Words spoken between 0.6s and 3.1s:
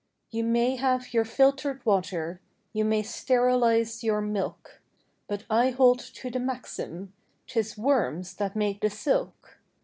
have your filtered water, You may